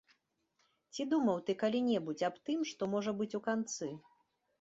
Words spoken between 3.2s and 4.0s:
быць у канцы?